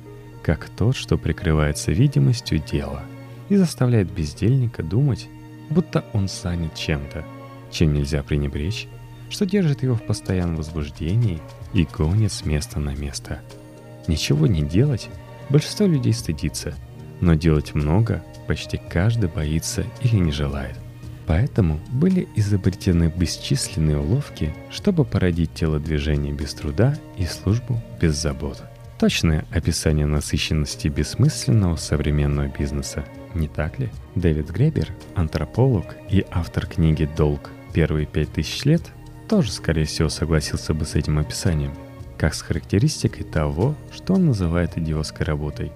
как 0.46 0.68
тот, 0.68 0.94
что 0.94 1.18
прикрывается 1.18 1.90
видимостью 1.90 2.60
дела 2.60 3.02
и 3.48 3.56
заставляет 3.56 4.12
бездельника 4.12 4.84
думать, 4.84 5.28
будто 5.70 6.04
он 6.12 6.28
занят 6.28 6.76
чем-то, 6.76 7.24
чем 7.72 7.92
нельзя 7.92 8.22
пренебречь, 8.22 8.86
что 9.28 9.44
держит 9.44 9.82
его 9.82 9.96
в 9.96 10.04
постоянном 10.04 10.54
возбуждении 10.54 11.40
и 11.72 11.82
гонит 11.82 12.30
с 12.30 12.44
места 12.44 12.78
на 12.78 12.94
место. 12.94 13.40
Ничего 14.06 14.46
не 14.46 14.62
делать 14.62 15.08
большинство 15.48 15.86
людей 15.86 16.12
стыдится, 16.12 16.74
но 17.20 17.34
делать 17.34 17.74
много 17.74 18.22
почти 18.46 18.76
каждый 18.76 19.28
боится 19.28 19.84
или 20.00 20.14
не 20.14 20.30
желает. 20.30 20.78
Поэтому 21.26 21.80
были 21.90 22.28
изобретены 22.36 23.12
бесчисленные 23.12 23.98
уловки, 23.98 24.54
чтобы 24.70 25.04
породить 25.04 25.54
телодвижение 25.54 26.32
без 26.32 26.54
труда 26.54 26.96
и 27.18 27.26
службу 27.26 27.82
без 28.00 28.14
забот. 28.14 28.62
Точное 28.98 29.44
описание 29.52 30.06
насыщенности 30.06 30.88
бессмысленного 30.88 31.76
современного 31.76 32.46
бизнеса, 32.48 33.04
не 33.34 33.46
так 33.46 33.78
ли? 33.78 33.90
Дэвид 34.14 34.48
Гребер, 34.48 34.88
антрополог 35.14 35.94
и 36.08 36.24
автор 36.30 36.66
книги 36.66 37.06
«Долг. 37.14 37.50
Первые 37.74 38.06
пять 38.06 38.32
тысяч 38.32 38.64
лет» 38.64 38.80
тоже, 39.28 39.52
скорее 39.52 39.84
всего, 39.84 40.08
согласился 40.08 40.72
бы 40.72 40.86
с 40.86 40.94
этим 40.94 41.18
описанием, 41.18 41.74
как 42.16 42.32
с 42.32 42.40
характеристикой 42.40 43.24
того, 43.24 43.74
что 43.92 44.14
он 44.14 44.24
называет 44.26 44.78
идиотской 44.78 45.26
работой. 45.26 45.72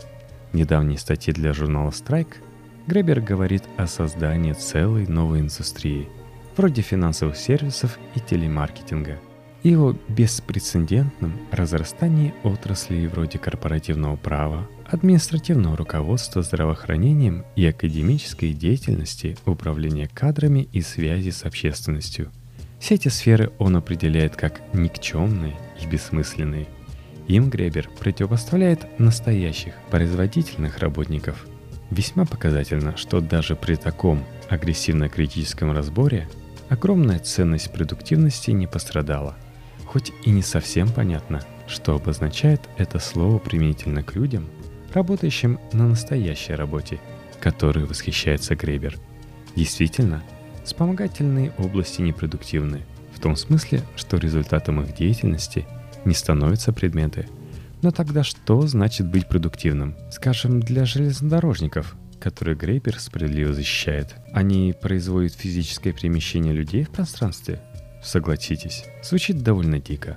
В 0.52 0.56
недавней 0.56 0.96
статье 0.96 1.34
для 1.34 1.52
журнала 1.52 1.90
«Страйк» 1.90 2.38
Гребер 2.86 3.20
говорит 3.20 3.64
о 3.76 3.86
создании 3.86 4.54
целой 4.54 5.06
новой 5.06 5.40
индустрии, 5.40 6.08
вроде 6.56 6.80
финансовых 6.80 7.36
сервисов 7.36 7.98
и 8.14 8.20
телемаркетинга– 8.20 9.18
и 9.62 9.76
о 9.76 9.94
беспрецедентном 10.08 11.32
разрастании 11.50 12.34
отраслей 12.44 13.06
вроде 13.06 13.38
корпоративного 13.38 14.16
права, 14.16 14.66
административного 14.86 15.76
руководства 15.76 16.42
здравоохранением 16.42 17.44
и 17.56 17.66
академической 17.66 18.52
деятельности, 18.52 19.36
управления 19.44 20.08
кадрами 20.12 20.68
и 20.72 20.80
связи 20.80 21.30
с 21.30 21.44
общественностью. 21.44 22.30
Все 22.78 22.94
эти 22.94 23.08
сферы 23.08 23.52
он 23.58 23.76
определяет 23.76 24.36
как 24.36 24.62
никчемные 24.72 25.56
и 25.80 25.86
бессмысленные. 25.86 26.66
Им 27.28 27.50
Гребер 27.50 27.88
противопоставляет 27.98 28.98
настоящих 28.98 29.74
производительных 29.90 30.78
работников. 30.78 31.46
Весьма 31.90 32.24
показательно, 32.24 32.96
что 32.96 33.20
даже 33.20 33.54
при 33.54 33.74
таком 33.74 34.24
агрессивно-критическом 34.48 35.72
разборе 35.72 36.28
огромная 36.68 37.18
ценность 37.18 37.72
продуктивности 37.72 38.50
не 38.52 38.66
пострадала– 38.66 39.36
Хоть 39.90 40.12
и 40.24 40.30
не 40.30 40.42
совсем 40.42 40.88
понятно, 40.88 41.40
что 41.66 41.96
обозначает 41.96 42.60
это 42.78 43.00
слово 43.00 43.38
применительно 43.38 44.04
к 44.04 44.14
людям, 44.14 44.46
работающим 44.94 45.58
на 45.72 45.88
настоящей 45.88 46.54
работе, 46.54 47.00
которой 47.40 47.86
восхищается 47.86 48.54
Гребер. 48.54 48.96
Действительно, 49.56 50.22
вспомогательные 50.64 51.52
области 51.58 52.02
непродуктивны, 52.02 52.82
в 53.12 53.18
том 53.18 53.34
смысле, 53.34 53.82
что 53.96 54.16
результатом 54.16 54.80
их 54.80 54.94
деятельности 54.94 55.66
не 56.04 56.14
становятся 56.14 56.72
предметы. 56.72 57.28
Но 57.82 57.90
тогда 57.90 58.22
что 58.22 58.64
значит 58.68 59.08
быть 59.08 59.26
продуктивным? 59.26 59.96
Скажем, 60.12 60.60
для 60.60 60.84
железнодорожников, 60.84 61.96
которые 62.20 62.54
Грейбер 62.54 63.00
справедливо 63.00 63.52
защищает. 63.54 64.14
Они 64.32 64.72
производят 64.72 65.32
физическое 65.32 65.92
перемещение 65.92 66.52
людей 66.52 66.84
в 66.84 66.90
пространстве– 66.90 67.60
Согласитесь, 68.02 68.84
звучит 69.02 69.42
довольно 69.42 69.78
дико. 69.78 70.16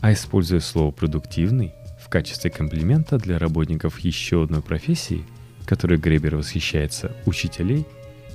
А 0.00 0.12
используя 0.12 0.60
слово 0.60 0.90
«продуктивный» 0.90 1.72
в 2.00 2.08
качестве 2.08 2.50
комплимента 2.50 3.18
для 3.18 3.38
работников 3.38 3.98
еще 4.00 4.44
одной 4.44 4.62
профессии, 4.62 5.24
которой 5.64 5.98
Гребер 5.98 6.36
восхищается, 6.36 7.12
учителей, 7.26 7.86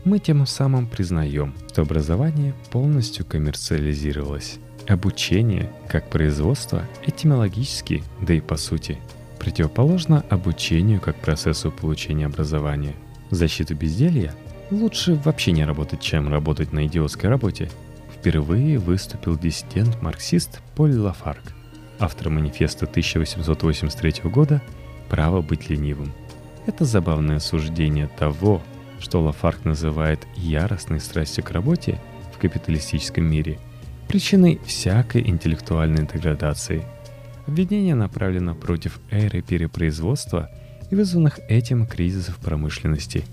мы 0.04 0.20
тем 0.20 0.46
самым 0.46 0.88
признаем, 0.88 1.54
что 1.70 1.84
образование 1.84 2.54
полностью 2.72 3.26
коммерциализировалось. 3.26 4.58
Обучение, 4.88 5.72
как 5.88 6.10
производство, 6.10 6.84
этимологически, 7.06 8.04
да 8.20 8.34
и 8.34 8.42
по 8.42 8.58
сути, 8.58 8.98
противоположно 9.40 10.26
обучению 10.30 11.00
как 11.00 11.16
процессу 11.18 11.72
получения 11.72 12.26
образования. 12.26 12.96
Защиту 13.30 13.76
безделья 13.76 14.34
лучше 14.72 15.16
вообще 15.16 15.52
не 15.52 15.64
работать, 15.64 16.02
чем 16.02 16.30
работать 16.30 16.74
на 16.74 16.88
идиотской 16.88 17.30
работе. 17.30 17.70
Впервые 18.22 18.78
выступил 18.78 19.36
диссидент-марксист 19.36 20.62
Поль 20.76 20.96
Лафарк, 20.96 21.42
автор 21.98 22.30
манифеста 22.30 22.86
1883 22.86 24.30
года 24.30 24.62
«Право 25.10 25.42
быть 25.42 25.72
ленивым». 25.72 26.14
Это 26.68 26.86
забавное 26.86 27.40
суждение 27.40 28.08
того, 28.20 28.62
что 29.00 29.24
Лафарк 29.24 29.66
называет 29.66 30.20
яростной 30.36 31.00
страстью 31.00 31.44
к 31.44 31.50
работе 31.50 32.00
в 32.32 32.38
капиталистическом 32.38 33.24
мире, 33.24 33.58
причиной 34.08 34.60
всякой 34.68 35.28
интеллектуальной 35.28 36.06
деградации. 36.06 36.84
Обвинение 37.48 37.96
направлено 37.96 38.54
против 38.54 39.00
эры 39.10 39.42
перепроизводства 39.42 40.52
и 40.92 40.96
вызванных 40.96 41.40
этим 41.50 41.88
кризисов 41.88 42.38
промышленности. 42.38 43.24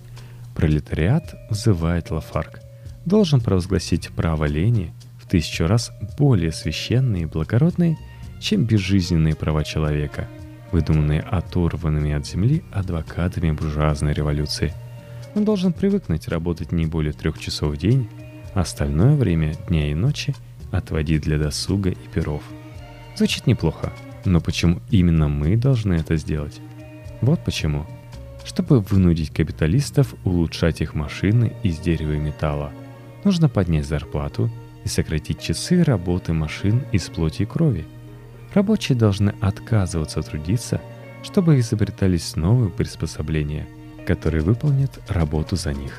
Пролетариат, 0.54 1.34
взывает 1.50 2.10
Лафарк, 2.10 2.60
должен 3.04 3.40
провозгласить 3.40 4.10
право 4.10 4.44
лени 4.44 4.92
в 5.20 5.28
тысячу 5.28 5.66
раз 5.66 5.92
более 6.18 6.52
священные 6.52 7.22
и 7.22 7.26
благородные, 7.26 7.98
чем 8.40 8.64
безжизненные 8.64 9.34
права 9.34 9.64
человека, 9.64 10.28
выдуманные 10.72 11.20
оторванными 11.20 12.12
от 12.12 12.26
земли 12.26 12.62
адвокатами 12.72 13.50
буржуазной 13.50 14.12
революции– 14.12 14.72
он 15.34 15.44
должен 15.44 15.72
привыкнуть 15.72 16.28
работать 16.28 16.72
не 16.72 16.86
более 16.86 17.12
трех 17.12 17.38
часов 17.38 17.74
в 17.74 17.76
день, 17.76 18.08
а 18.54 18.62
остальное 18.62 19.14
время 19.14 19.54
дня 19.68 19.90
и 19.90 19.94
ночи 19.94 20.34
отводить 20.72 21.22
для 21.22 21.38
досуга 21.38 21.90
и 21.90 22.08
перов. 22.12 22.42
Звучит 23.16 23.46
неплохо, 23.46 23.92
но 24.24 24.40
почему 24.40 24.80
именно 24.90 25.28
мы 25.28 25.56
должны 25.56 25.94
это 25.94 26.16
сделать? 26.16 26.60
Вот 27.20 27.44
почему. 27.44 27.86
Чтобы 28.44 28.80
вынудить 28.80 29.30
капиталистов 29.30 30.14
улучшать 30.24 30.80
их 30.80 30.94
машины 30.94 31.52
из 31.62 31.78
дерева 31.78 32.14
и 32.14 32.18
металла, 32.18 32.72
нужно 33.28 33.48
поднять 33.48 33.86
зарплату 33.86 34.50
и 34.84 34.88
сократить 34.88 35.40
часы 35.40 35.82
работы 35.82 36.32
машин 36.32 36.84
из 36.92 37.08
плоти 37.08 37.42
и 37.42 37.46
крови. 37.46 37.86
Рабочие 38.54 38.98
должны 38.98 39.34
отказываться 39.40 40.22
трудиться, 40.22 40.80
чтобы 41.22 41.58
изобретались 41.60 42.36
новые 42.36 42.70
приспособления– 42.70 43.66
который 44.08 44.40
выполнит 44.40 44.98
работу 45.08 45.56
за 45.56 45.74
них. 45.74 45.92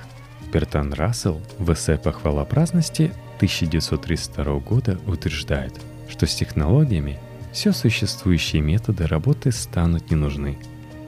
Бертан 0.51 0.93
Рассел 0.93 1.39
в 1.59 1.71
эссе 1.71 1.95
«Похвала 1.95 2.43
праздности» 2.43 3.11
1932 3.35 4.59
года 4.61 4.99
утверждает, 5.05 5.79
что 6.09 6.25
с 6.25 6.33
технологиями 6.33 7.19
все 7.53 7.71
существующие 7.71 8.63
методы 8.63 9.05
работы 9.05 9.51
станут 9.51 10.09
не 10.09 10.15
нужны. 10.15 10.57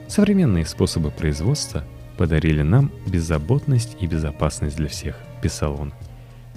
Современные 0.06 0.64
способы 0.64 1.10
производства 1.10 1.82
подарили 2.16 2.62
нам 2.62 2.92
беззаботность 3.08 3.96
и 3.98 4.06
безопасность 4.06 4.76
для 4.76 4.86
всех, 4.86 5.16
писал 5.42 5.80
он. 5.80 5.92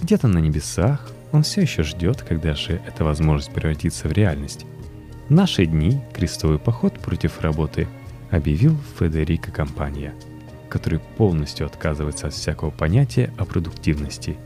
Где-то 0.00 0.28
на 0.28 0.38
небесах 0.38 1.10
он 1.32 1.42
все 1.42 1.62
еще 1.62 1.82
ждет, 1.82 2.22
когда 2.22 2.54
же 2.54 2.80
эта 2.86 3.04
возможность 3.04 3.52
превратится 3.52 4.08
в 4.08 4.12
реальность. 4.12 4.66
В 5.28 5.32
наши 5.32 5.66
дни 5.66 6.00
крестовый 6.14 6.58
поход 6.58 6.98
против 7.00 7.40
работы 7.40 7.88
объявил 8.30 8.76
Федерико 8.98 9.50
Компания– 9.50 10.14
который 10.68 10.98
полностью 11.16 11.66
отказывается 11.66 12.26
от 12.26 12.34
всякого 12.34 12.70
понятия 12.70 13.32
о 13.38 13.44
продуктивности. 13.44 14.36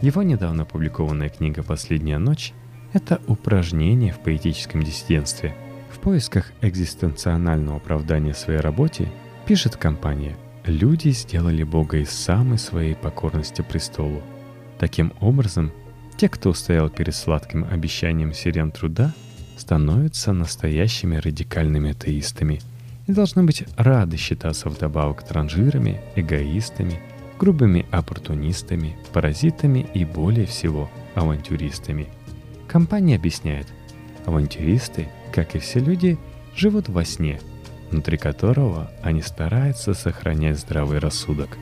Его 0.00 0.22
недавно 0.22 0.64
опубликованная 0.64 1.28
книга 1.28 1.62
«Последняя 1.62 2.18
ночь»— 2.18 2.52
это 2.92 3.20
упражнение 3.26 4.12
в 4.12 4.18
поэтическом 4.18 4.82
диссидентстве. 4.82 5.54
В 5.90 5.98
поисках 5.98 6.52
экзистенционального 6.60 7.76
оправдания 7.76 8.34
своей 8.34 8.60
работе 8.60 9.08
пишет 9.46 9.76
компания 9.76 10.36
«Люди 10.64 11.08
сделали 11.10 11.62
Бога 11.62 11.98
из 11.98 12.10
самой 12.10 12.58
своей 12.58 12.94
покорности 12.94 13.62
престолу». 13.62 14.22
Таким 14.82 15.14
образом, 15.20 15.72
те, 16.18 16.28
кто 16.28 16.50
устоял 16.50 16.90
перед 16.90 17.14
сладким 17.14 17.64
обещанием 17.64 18.34
сирен 18.34 18.70
труда, 18.70 19.14
становятся 19.56 20.34
настоящими 20.34 21.16
радикальными 21.16 21.92
атеистами– 21.92 22.60
и 23.06 23.12
должны 23.12 23.42
быть 23.42 23.64
рады 23.76 24.16
считаться 24.16 24.68
вдобавок 24.68 25.22
транжирами, 25.22 26.00
эгоистами, 26.16 27.00
грубыми 27.38 27.86
оппортунистами, 27.90 28.96
паразитами 29.12 29.86
и 29.94 30.04
более 30.04 30.46
всего 30.46 30.90
авантюристами. 31.14 32.08
Компания 32.68 33.16
объясняет, 33.16 33.66
авантюристы, 34.24 35.08
как 35.32 35.54
и 35.54 35.58
все 35.58 35.80
люди, 35.80 36.18
живут 36.54 36.88
во 36.88 37.04
сне, 37.04 37.40
внутри 37.90 38.16
которого 38.16 38.90
они 39.02 39.22
стараются 39.22 39.94
сохранять 39.94 40.58
здравый 40.58 40.98
рассудок. 40.98 41.58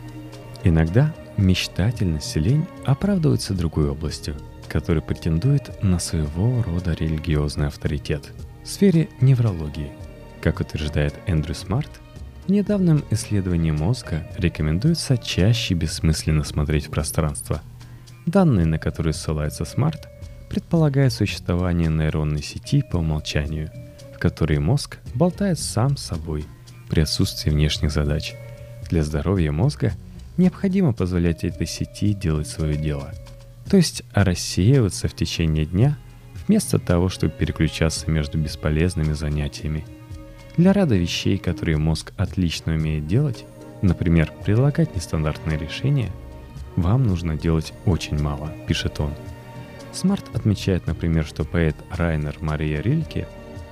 Иногда 0.62 1.14
мечтательность 1.40 2.37
и 2.37 2.40
лень 2.40 2.66
оправдываются 2.85 3.55
другой 3.55 3.90
областью, 3.90 4.37
которая 4.68 5.03
претендует 5.03 5.83
на 5.83 5.98
своего 5.98 6.62
рода 6.62 6.92
религиозный 6.94 7.66
авторитет 7.66 8.31
в 8.62 8.68
сфере 8.68 9.09
неврологии– 9.20 9.90
как 10.40 10.61
утверждает 10.61 11.14
Эндрю 11.26 11.55
Смарт, 11.55 11.90
в 12.46 12.50
недавнем 12.50 13.05
исследовании 13.11 13.70
мозга 13.70 14.26
рекомендуется 14.38 15.18
чаще 15.18 15.74
бессмысленно 15.74 16.44
смотреть 16.44 16.87
в 16.87 16.90
пространство. 16.90 17.61
Данные, 18.26 18.66
на 18.66 18.79
которые 18.79 19.12
ссылается 19.12 19.64
Смарт, 19.64 20.09
предполагают 20.48 21.12
существование 21.12 21.90
нейронной 21.90 22.42
сети 22.42 22.83
по 22.83 22.96
умолчанию, 22.96 23.70
в 24.14 24.18
которой 24.18 24.59
мозг 24.59 24.98
болтает 25.14 25.59
сам 25.59 25.96
с 25.96 26.05
собой 26.05 26.44
при 26.88 27.00
отсутствии 27.00 27.50
внешних 27.50 27.92
задач. 27.92 28.35
Для 28.88 29.05
здоровья 29.05 29.53
мозга 29.53 29.92
необходимо 30.40 30.92
позволять 30.92 31.44
этой 31.44 31.66
сети 31.66 32.12
делать 32.12 32.48
свое 32.48 32.76
дело, 32.76 33.12
то 33.70 33.76
есть 33.76 34.03
рассеиваться 34.12 35.07
в 35.07 35.14
течение 35.14 35.64
дня 35.64 35.96
вместо 36.46 36.79
того, 36.79 37.09
чтобы 37.09 37.33
переключаться 37.33 38.11
между 38.11 38.38
бесполезными 38.38 39.12
занятиями– 39.12 39.85
для 40.61 40.72
ряда 40.72 40.94
вещей, 40.94 41.38
которые 41.38 41.79
мозг 41.79 42.12
отлично 42.18 42.74
умеет 42.74 43.07
делать, 43.07 43.46
например, 43.81 44.31
предлагать 44.44 44.94
нестандартные 44.94 45.57
решения, 45.57 46.11
вам 46.76 47.05
нужно 47.05 47.35
делать 47.37 47.72
очень 47.87 48.20
мало, 48.20 48.53
пишет 48.66 49.00
он. 49.00 49.14
Смарт 49.92 50.24
отмечает, 50.35 50.87
например, 50.87 51.24
что 51.24 51.44
поэт 51.44 51.76
Райнер 51.90 52.37
Мария 52.40 52.83
Рильке 52.83 53.26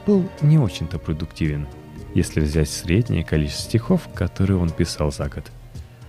был 0.07 0.29
не 0.41 0.59
очень-то 0.59 0.99
продуктивен, 0.99 1.69
если 2.15 2.41
взять 2.41 2.71
среднее 2.71 3.23
количество 3.23 3.65
стихов, 3.65 4.09
которые 4.15 4.59
он 4.59 4.71
писал 4.71 5.13
за 5.13 5.29
год. 5.29 5.45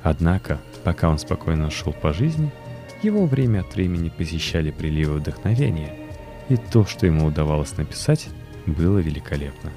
Однако, 0.04 0.60
пока 0.84 1.10
он 1.10 1.20
спокойно 1.20 1.70
шел 1.70 1.94
по 1.94 2.14
жизни, 2.14 2.52
его 3.04 3.26
время 3.26 3.62
от 3.62 3.76
времени 3.76 4.10
посещали 4.10 4.72
приливы 4.72 5.20
вдохновения, 5.20 5.94
и 6.50 6.58
то, 6.58 6.86
что 6.86 7.06
ему 7.06 7.28
удавалось 7.28 7.78
написать, 7.78 8.28
было 8.66 9.00
великолепно. 9.00 9.72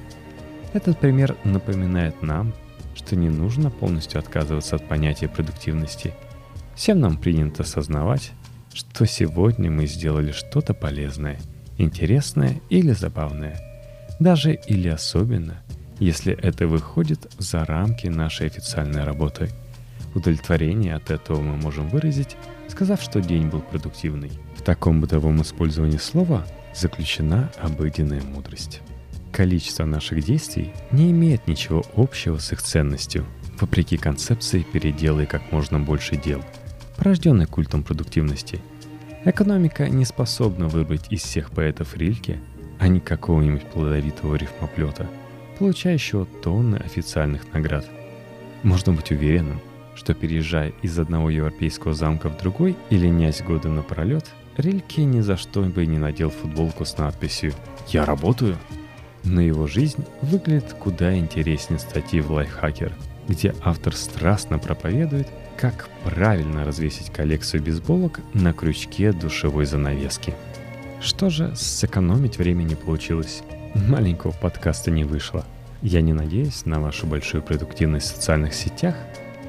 Этот 0.72 0.98
пример 0.98 1.36
напоминает 1.44 2.22
нам, 2.22 2.54
что 2.94 3.16
не 3.16 3.28
нужно 3.28 3.70
полностью 3.70 4.18
отказываться 4.18 4.76
от 4.76 4.88
понятия 4.88 5.28
продуктивности. 5.28 6.14
Всем 6.74 7.00
нам 7.00 7.16
принято 7.16 7.62
осознавать, 7.62 8.32
что 8.72 9.06
сегодня 9.06 9.70
мы 9.70 9.86
сделали 9.86 10.32
что-то 10.32 10.72
полезное, 10.72 11.38
интересное 11.78 12.60
или 12.70 12.92
забавное. 12.92 13.60
Даже 14.18 14.54
или 14.54 14.88
особенно, 14.88 15.62
если 15.98 16.32
это 16.32 16.66
выходит 16.66 17.30
за 17.38 17.64
рамки 17.64 18.06
нашей 18.06 18.46
официальной 18.46 19.04
работы. 19.04 19.50
Удовлетворение 20.14 20.94
от 20.94 21.10
этого 21.10 21.40
мы 21.40 21.56
можем 21.56 21.88
выразить, 21.88 22.36
сказав, 22.68 23.00
что 23.02 23.20
день 23.20 23.48
был 23.48 23.60
продуктивный. 23.60 24.30
В 24.56 24.62
таком 24.62 25.00
бытовом 25.00 25.40
использовании 25.42 25.96
слова 25.96 26.46
заключена 26.74 27.50
обыденная 27.60 28.22
мудрость. 28.22 28.82
Количество 29.32 29.86
наших 29.86 30.22
действий 30.22 30.72
не 30.90 31.10
имеет 31.10 31.46
ничего 31.46 31.82
общего 31.96 32.36
с 32.36 32.52
их 32.52 32.60
ценностью, 32.60 33.24
вопреки 33.58 33.96
концепции 33.96 34.66
«переделай 34.70 35.24
как 35.24 35.50
можно 35.52 35.80
больше 35.80 36.16
дел», 36.16 36.42
порожденной 36.98 37.46
культом 37.46 37.82
продуктивности. 37.82 38.60
Экономика 39.24 39.88
не 39.88 40.04
способна 40.04 40.68
выбрать 40.68 41.10
из 41.10 41.22
всех 41.22 41.50
поэтов 41.50 41.96
Рильке, 41.96 42.40
а 42.78 42.88
не 42.88 43.00
какого-нибудь 43.00 43.62
плодовитого 43.70 44.34
рифмоплета, 44.34 45.08
получающего 45.58 46.26
тонны 46.26 46.76
официальных 46.76 47.50
наград. 47.52 47.86
Можно 48.62 48.92
быть 48.92 49.12
уверенным, 49.12 49.60
что 49.94 50.14
переезжая 50.14 50.72
из 50.82 50.98
одного 50.98 51.30
европейского 51.30 51.94
замка 51.94 52.28
в 52.28 52.38
другой 52.38 52.76
или 52.90 53.06
нясь 53.06 53.42
годы 53.42 53.68
напролет, 53.68 54.26
Рильке 54.56 55.04
ни 55.04 55.20
за 55.20 55.36
что 55.36 55.62
бы 55.62 55.86
не 55.86 55.98
надел 55.98 56.30
футболку 56.30 56.84
с 56.84 56.98
надписью 56.98 57.54
«Я 57.88 58.04
работаю», 58.04 58.58
но 59.24 59.40
его 59.40 59.66
жизнь 59.66 60.04
выглядит 60.20 60.74
куда 60.74 61.16
интереснее 61.16 61.78
статьи 61.78 62.20
в 62.20 62.30
Lifehacker. 62.30 62.92
где 63.28 63.54
автор 63.62 63.94
страстно 63.94 64.58
проповедует, 64.58 65.28
как 65.56 65.88
правильно 66.04 66.64
развесить 66.64 67.10
коллекцию 67.10 67.62
бейсболок 67.62 68.20
на 68.34 68.52
крючке 68.52 69.12
душевой 69.12 69.64
занавески. 69.64 70.34
Что 71.00 71.30
же, 71.30 71.54
сэкономить 71.54 72.38
время 72.38 72.64
не 72.64 72.74
получилось. 72.74 73.42
Маленького 73.74 74.32
подкаста 74.32 74.90
не 74.90 75.04
вышло. 75.04 75.44
Я 75.82 76.00
не 76.00 76.12
надеюсь 76.12 76.66
на 76.66 76.80
вашу 76.80 77.06
большую 77.06 77.42
продуктивность 77.42 78.06
в 78.06 78.16
социальных 78.16 78.54
сетях, 78.54 78.96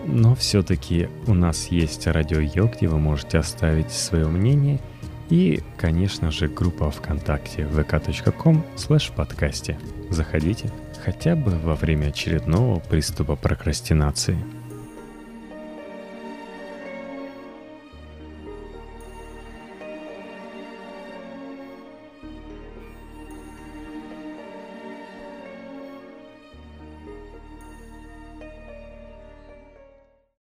но 0.06 0.36
все-таки 0.36 1.10
у 1.28 1.34
нас 1.34 1.68
есть 1.68 2.08
радио 2.08 2.40
Ел, 2.40 2.68
где 2.68 2.88
вы 2.88 3.00
можете 3.00 3.38
оставить 3.38 3.92
свое 3.92 4.28
мнение– 4.28 4.80
и, 5.30 5.64
конечно 5.78 6.30
же, 6.30 6.48
группа 6.48 6.92
ВКонтакте 6.92 7.64
vk.com 7.64 8.64
slash 8.76 9.12
подкасте. 9.16 9.80
Заходите 10.10 10.70
хотя 11.04 11.36
бы 11.36 11.52
во 11.58 11.74
время 11.76 12.08
очередного 12.08 12.80
приступа 12.80 13.36
прокрастинации– 13.36 14.38